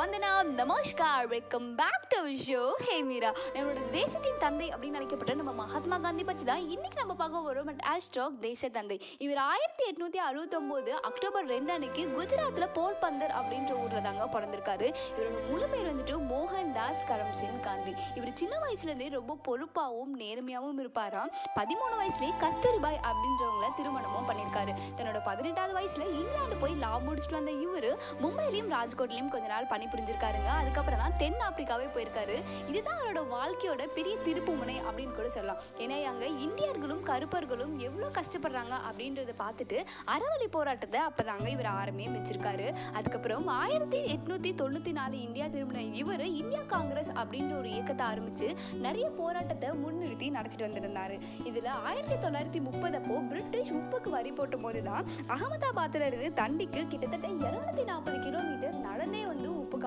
[0.00, 5.96] Vandana namaskar welcome back to show hey Meera நம்மளோட தேசத்தின் தந்தை அப்படின்னு நினைக்கப்பட்ட நம்ம மகாத்மா
[5.98, 8.96] காந்தி பற்றி தான் இன்னைக்கு நம்ம பார்க்க வரும் பட் ஆஸ்ட்ராக் தேச தந்தை.
[9.18, 14.88] இவர் ஆயிரத்தி எட்நூற்றி அறுபத்தொம்போது அக்டோபர் ரெண்டு அன்னைக்கு குஜராத்தில் போர்பந்தர் அப்படின்ற ஊரில் தாங்க பிறந்திருக்காரு.
[15.16, 17.94] இவரோட முழு பேர் வந்துட்டு மோகன் தாஸ் கரம்சந்த் காந்தி.
[18.14, 21.30] இவர் சின்ன வயசுலேருந்தே ரொம்ப பொறுப்பாகவும் நேர்மையாகவும் இருப்பாராம்.
[21.58, 24.74] பதிமூணு வயசுலேயே கஸ்தூரிபாய் அப்படின்றவங்கள திருமணமும் பண்ணியிருக்காரு.
[24.96, 27.90] தன்னோட பதினெட்டாவது வயசில் இங்கிலாந்து போய் லா முடிச்சுட்டு வந்த இவர்
[28.24, 30.50] மும்பையிலையும் ராஜ்கோட்லையும் கொஞ்ச நாள் பணி புரிஞ்சிருக்காருங்க.
[30.60, 32.36] அதுக்கப்புறம் தான் தென் ஆப்பிரிக்காவே போயிருக்காரு.
[32.70, 35.60] இதுதான் அவரோட வாழ்க்கையோட பெரிய திருப்பு முனை அப்படின்னு கூட சொல்லலாம்.
[35.82, 39.78] ஏன்னா அங்கே இந்தியர்களும் கருப்பர்களும் எவ்வளோ கஷ்டப்படுறாங்க அப்படின்றத பார்த்துட்டு
[40.14, 42.68] அறவழி போராட்டத்தை அப்போதாங்க இவர் ஆரம்பியே வச்சிருக்காரு.
[42.98, 48.48] அதுக்கப்புறம் ஆயிரத்தி எட்நூற்றி தொண்ணூற்றி நாலு இந்தியா திரும்பின இவர் இந்தியா காங்கிரஸ் அப்படின்ற ஒரு இயக்கத்தை ஆரம்பித்து
[48.86, 51.14] நிறைய போராட்டத்தை முன்னிறுத்தி நடத்திட்டு வந்திருந்தார்.
[51.50, 57.84] இதில் ஆயிரத்தி தொள்ளாயிரத்தி முப்பதப்போ பிரிட்டிஷ் உப்புக்கு வரி போட்டும் போது தான் அகமதாபாத்தில் இருந்து தண்டிக்கு கிட்டத்தட்ட இரநூத்தி
[57.90, 58.78] நாற்பது கிலோமீட்டர்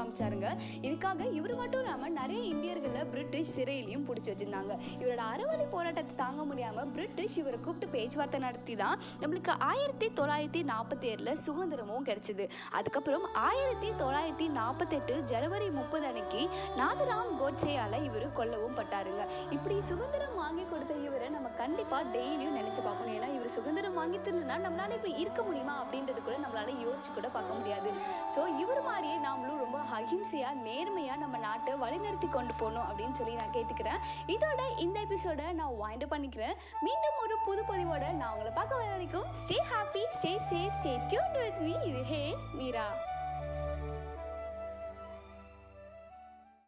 [0.04, 0.50] காமிச்சாருங்க.
[0.88, 4.74] இதுக்காக இவர் மட்டும் இல்லாமல் நிறைய இந்தியர்களை பிரிட்டிஷ் சிறையிலையும் பிடிச்சி வச்சிருந்தாங்க.
[5.02, 11.08] இவரோட அறவழி போராட்டத்தை தாங்க முடியாமல் பிரிட்டிஷ் இவரை கூப்பிட்டு பேச்சுவார்த்தை நடத்தி தான் நம்மளுக்கு ஆயிரத்தி தொள்ளாயிரத்தி நாற்பத்தி
[11.12, 12.48] ஏழில் சுதந்திரமும் கிடைச்சிது.
[12.80, 16.42] அதுக்கப்புறம் ஆயிரத்தி தொள்ளாயிரத்தி நாற்பத்தெட்டு ஜனவரி முப்பது அன்னைக்கு
[16.82, 19.24] நாதராம் கோட்சேயால் இவர் கொல்லவும் பட்டாருங்க.
[19.56, 23.16] இப்படி சுதந்திரம் வாங்கி கொடுத்த இவரை நம்ம கண்டிப்பாக டெய்லியும் நினச்சி பார்க்கணும்.
[23.18, 27.60] ஏன்னா இவர் சுதந்திரம் வாங்கி தரலனா நம்மளால இப்போ இருக்க முடியுமா அப்படின்றது கூட நம்மளால யோசிச்சு கூட பார்க்க
[27.60, 27.90] முடியாது.
[28.36, 33.56] ஸோ இவர் மாதிரியே நாமளும் ரொம்ப அஹிம்சையாக நேர்மையாக நம்ம நாட்டை வழிநடத்தி கொண்டு போகணும் அப்படின்னு சொல்லி நான்
[33.58, 34.02] கேட்டுக்கிறேன்.
[34.28, 36.58] இதோட இந்த எபிசோட நான் வாய்ண்ட் பண்ணிக்கிறேன்.
[36.82, 41.34] மீண்டும் ஒரு புது பதிவோட நான் உங்களை பார்க்க வர வரைக்கும் stay happy stay safe stay tuned
[41.40, 42.88] with me இது ஹே மீரா.